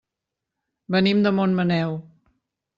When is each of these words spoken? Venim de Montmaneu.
Venim 0.95 1.21
de 1.27 1.35
Montmaneu. 1.43 1.97